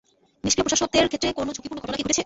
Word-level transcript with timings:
নিস্ক্রিয় 0.45 0.65
প্রশাসকদের 0.65 1.09
ক্ষেত্রে 1.11 1.35
কোনো 1.39 1.49
ঝুঁকিপূর্ণ 1.55 1.79
ঘটনা 1.83 1.97
কি 1.97 2.03
ঘটেছে? 2.05 2.19